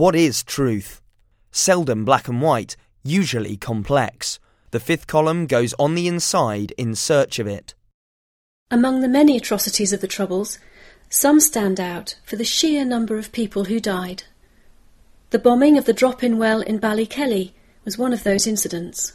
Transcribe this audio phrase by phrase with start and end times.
[0.00, 1.02] What is truth?
[1.52, 4.38] Seldom black and white, usually complex.
[4.70, 7.74] The fifth column goes on the inside in search of it.
[8.70, 10.58] Among the many atrocities of the Troubles,
[11.10, 14.22] some stand out for the sheer number of people who died.
[15.32, 17.52] The bombing of the Droppin Well in Ballykelly
[17.84, 19.12] was one of those incidents.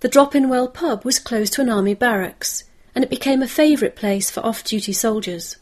[0.00, 2.64] The Droppin Well pub was close to an army barracks,
[2.94, 5.58] and it became a favourite place for off-duty soldiers.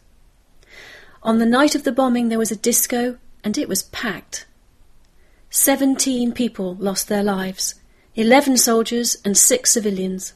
[1.25, 4.46] On the night of the bombing there was a disco, and it was packed.
[5.50, 7.74] Seventeen people lost their lives,
[8.14, 10.34] eleven soldiers and six civilians.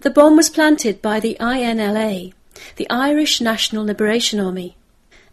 [0.00, 2.32] The bomb was planted by the INLA,
[2.76, 4.76] the Irish National Liberation Army,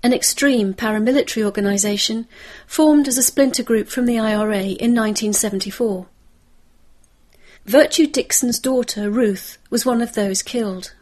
[0.01, 2.27] an extreme paramilitary organisation
[2.65, 6.07] formed as a splinter group from the IRA in 1974.
[7.65, 10.93] Virtue Dixon's daughter, Ruth, was one of those killed.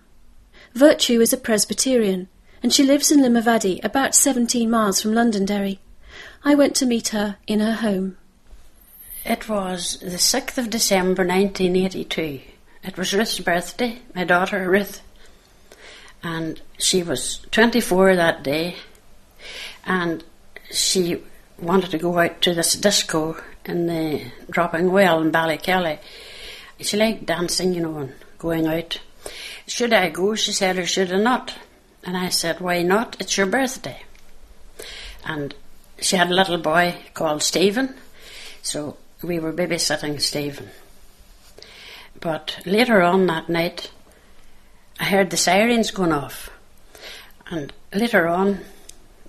[0.73, 2.27] Virtue is a Presbyterian,
[2.62, 5.80] and she lives in Limavady, about 17 miles from Londonderry.
[6.44, 8.18] I went to meet her in her home.
[9.26, 12.40] It was the 6th of December 1982.
[12.84, 15.02] It was Ruth's birthday, my daughter Ruth,
[16.24, 18.76] and she was 24 that day,
[19.86, 20.24] and
[20.71, 21.21] she
[21.60, 25.99] wanted to go out to this disco in the Droppin Well in Ballykelly.
[26.80, 28.99] She liked dancing, you know, and going out.
[29.66, 30.36] Should I go?
[30.36, 31.55] She said, or should I not?
[32.08, 33.18] And I said, why not?
[33.20, 34.04] It's your birthday.
[35.26, 35.54] And
[36.00, 37.96] she had a little boy called Stephen,
[38.62, 40.70] so we were babysitting Stephen.
[42.22, 43.91] But later on that night,
[45.02, 46.49] I heard the sirens going off.
[47.49, 48.62] And later on,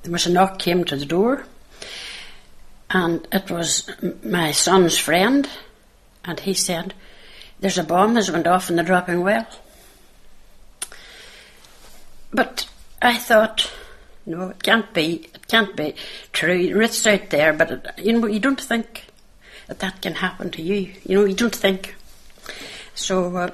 [0.05, 1.47] there was a knock came to the door,
[2.91, 3.91] and it was
[4.23, 5.49] my son's friend,
[6.25, 6.95] and he said,
[7.59, 9.49] "There's a bomb has went off in the Droppin Well."
[12.33, 12.69] But
[13.01, 13.71] I thought,
[14.27, 15.31] no, it can't be.
[15.35, 15.95] It can't be
[16.33, 16.81] true.
[16.81, 19.07] It's out there, but it, you know, you don't think
[19.69, 20.93] that that can happen to you.
[21.05, 21.95] You know, you don't think.
[22.95, 23.51] So uh,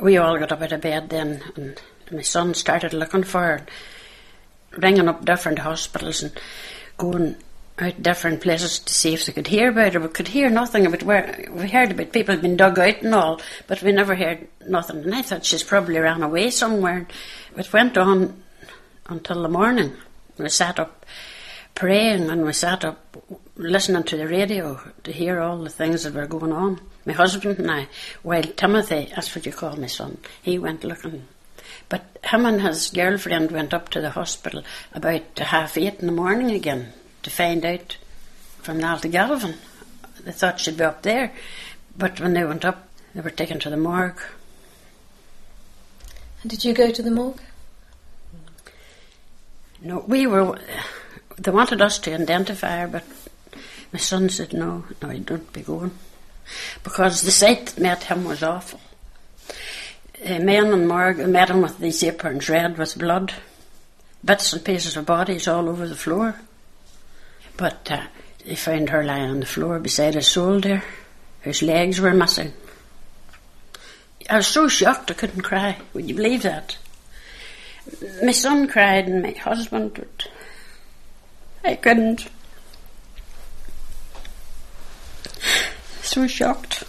[0.00, 1.80] we all got up out of bed then, and
[2.10, 3.66] my son started looking for her,
[4.76, 6.32] ringing up different hospitals and
[6.98, 7.36] going
[7.78, 10.00] out different places to see if they could hear about her.
[10.00, 13.40] We could hear nothing about where we heard about people being dug out and all,
[13.66, 15.02] but we never heard nothing.
[15.02, 17.06] And I thought she's probably ran away somewhere.
[17.56, 18.42] It went on
[19.06, 19.92] until the morning.
[20.38, 21.04] We sat up
[21.74, 23.16] praying and we sat up
[23.56, 26.80] listening to the radio to hear all the things that were going on.
[27.04, 27.88] My husband and I,
[28.22, 31.26] while Timothy, that's what you call my son, he went looking.
[31.88, 34.62] But him and his girlfriend went up to the hospital
[34.92, 36.92] about half eight in the morning again
[37.24, 37.96] to find out
[38.62, 39.54] from Galvin.
[40.24, 41.32] They thought she'd be up there,
[41.96, 44.20] but when they went up, they were taken to the morgue.
[46.42, 47.40] And did you go to the morgue?
[49.82, 50.58] No, we were.
[51.36, 53.04] They wanted us to identify her, but
[53.92, 55.92] my son said, no, no, you don't be going.
[56.82, 58.80] Because the sight that met him was awful.
[60.24, 63.34] Uh, men and morgue met him with these aprons red with blood,
[64.24, 66.36] bits and pieces of bodies all over the floor.
[67.56, 68.02] But uh,
[68.44, 70.82] they found her lying on the floor beside his soldier
[71.42, 72.52] His legs were missing.
[74.30, 75.76] I was so shocked I couldn't cry.
[75.92, 76.78] Would you believe that?
[78.22, 80.28] My son cried and my husband, but
[81.62, 82.28] I couldn't.
[86.00, 86.84] So shocked.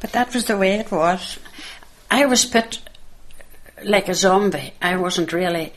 [0.00, 1.38] But that was the way it was.
[2.10, 2.80] I was put
[3.82, 4.74] like a zombie.
[4.82, 5.72] I wasn't really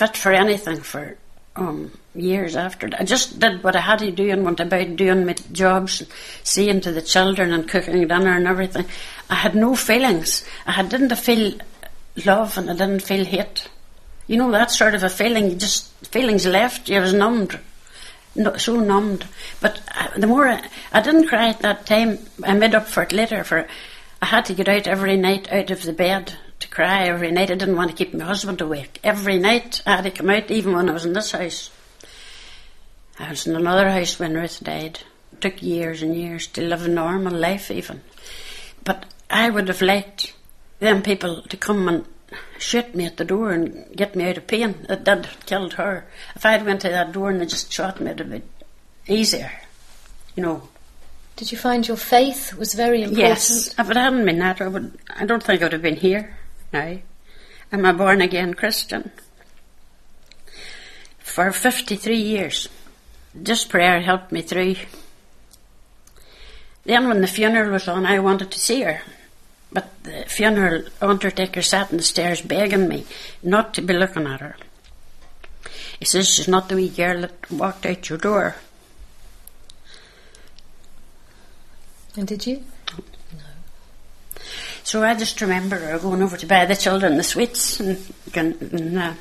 [0.00, 1.18] fit for anything for
[1.56, 2.88] um, years after.
[2.98, 6.02] I just did what I had to do and went about doing my jobs,
[6.42, 8.86] seeing to the children and cooking dinner and everything.
[9.28, 10.42] I had no feelings.
[10.66, 11.52] I didn't feel
[12.24, 13.68] love and I didn't feel hate.
[14.26, 15.50] You know that sort of a feeling.
[15.50, 16.88] You Just feelings left.
[16.88, 17.58] You was numbed,
[18.34, 19.26] no, so numbed.
[19.60, 23.02] But uh, the more I, I didn't cry at that time, I made up for
[23.02, 23.44] it later.
[23.44, 23.68] For
[24.22, 26.38] I had to get out every night out of the bed
[26.70, 27.50] cry every night.
[27.50, 29.00] I didn't want to keep my husband awake.
[29.02, 31.70] Every night I had to come out, even when I was in this house.
[33.18, 35.00] I was in another house when Ruth died.
[35.32, 38.02] It took years and years to live a normal life, even.
[38.84, 40.34] But I would have liked
[40.78, 42.04] them people to come and
[42.58, 44.86] shoot me at the door and get me out of pain.
[44.88, 46.06] It did killed her.
[46.34, 48.48] If I'd went to that door and they just shot me, it'd have been
[49.06, 49.52] easier,
[50.34, 50.68] you know.
[51.36, 53.28] Did you find your faith was very important?
[53.28, 54.98] Yes, if it hadn't been that, I would.
[55.08, 56.36] I don't think I would have been here.
[56.72, 56.98] Now,
[57.72, 59.10] I'm a born again Christian.
[61.18, 62.68] For 53 years.
[63.34, 64.76] this prayer helped me through.
[66.84, 69.02] Then, when the funeral was on, I wanted to see her.
[69.72, 73.06] But the funeral undertaker sat on the stairs begging me
[73.42, 74.56] not to be looking at her.
[75.98, 78.56] He says she's not the wee girl that walked out your door.
[82.16, 82.64] And did you?
[84.90, 87.96] So I just remember her going over to buy the children the sweets and,
[88.34, 89.14] and uh,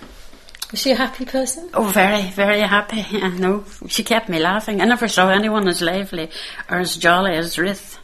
[0.72, 1.70] Was she a happy person?
[1.76, 3.06] oh, very, very happy.
[3.12, 4.82] I know she kept me laughing.
[4.82, 6.32] I never saw anyone as lively
[6.72, 8.00] or as jolly as Ruth.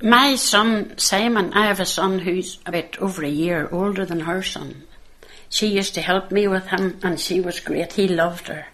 [0.00, 4.42] My son Simon, I have a son who's about over a year older than her
[4.42, 4.84] son.
[5.50, 7.92] She used to help me with him, and she was great.
[7.92, 8.68] He loved her,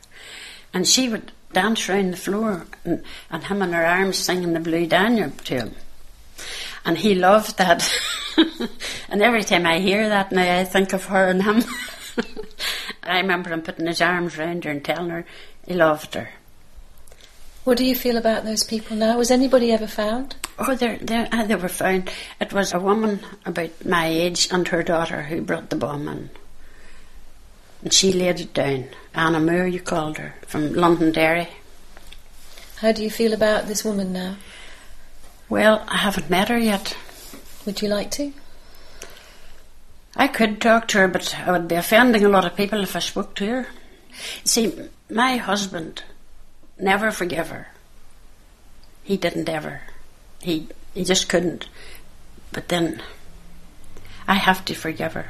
[0.72, 4.60] and she would dance round the floor, and, and him in her arms singing the
[4.60, 5.74] Blue Danube to him
[6.84, 7.88] and he loved that.
[9.08, 11.64] and every time I hear that now, I think of her and him.
[13.02, 15.24] I remember him putting his arms round her and telling her
[15.66, 16.30] he loved her.
[17.64, 19.18] What do you feel about those people now?
[19.18, 20.34] Was anybody ever found?
[20.58, 22.10] Oh, they're, they're, uh, they were found.
[22.40, 26.30] It was a woman about my age and her daughter who brought the bomb in.
[27.82, 28.88] And she laid it down.
[29.14, 31.48] Anna Moore, you called her, from Londonderry.
[32.76, 34.36] How do you feel about this woman now?
[35.50, 36.96] Well, I haven't met her yet.
[37.66, 38.32] Would you like to?
[40.14, 42.94] I could talk to her, but I would be offending a lot of people if
[42.94, 43.66] I spoke to her.
[44.44, 44.72] See,
[45.10, 46.04] my husband
[46.78, 47.66] never forgave her.
[49.02, 49.82] He didn't ever.
[50.40, 51.68] He he just couldn't.
[52.52, 53.02] But then
[54.28, 55.26] I have to forgive her.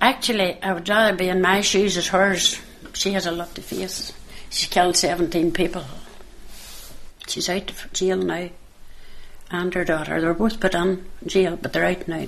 [0.00, 2.58] Actually, I would rather be in my shoes as hers.
[2.94, 4.12] She has a lot to face.
[4.48, 5.84] She killed 17 people.
[7.26, 8.48] She's out of jail now.
[9.50, 10.20] And her daughter.
[10.20, 12.26] They were both put in jail, but they're out now.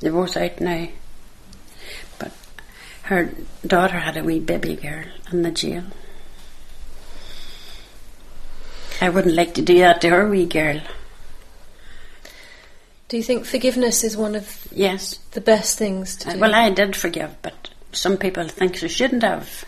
[0.00, 0.88] They're both out now.
[2.18, 2.32] But
[3.04, 3.32] her
[3.66, 5.84] daughter had a wee baby girl in the jail.
[9.00, 10.80] I wouldn't like to do that to her wee girl.
[13.08, 15.18] Do you think forgiveness is one of Yes.
[15.32, 16.38] the best things to Uh, do?
[16.40, 19.64] Well, I did forgive, but some people think they shouldn't have.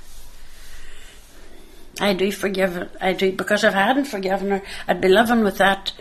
[2.00, 2.88] I do forgive.
[3.00, 5.92] I do because if I hadn't forgiven her, I'd be living with that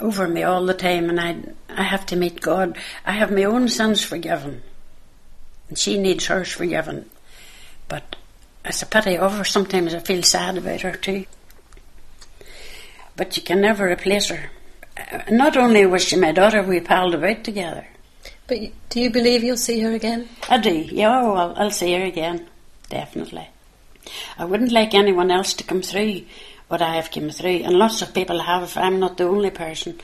[0.00, 1.36] over me all the time, and I
[1.68, 2.76] I have to meet God.
[3.04, 4.62] I have my own sins forgiven,
[5.68, 7.08] and she needs hers forgiven.
[7.88, 8.16] But
[8.64, 9.44] it's a pity of her.
[9.44, 11.26] Sometimes I feel sad about her too.
[13.16, 14.50] But you can never replace her.
[14.96, 17.86] Uh, Not only was she my daughter, we palled about together.
[18.46, 18.58] But
[18.88, 20.28] do you believe you'll see her again?
[20.48, 20.74] I do.
[20.74, 22.48] Yeah, well, I'll see her again.
[22.88, 23.48] Definitely.
[24.38, 26.22] I wouldn't like anyone else to come through
[26.70, 28.76] what I have come through, and lots of people have.
[28.76, 30.00] I'm not the only person.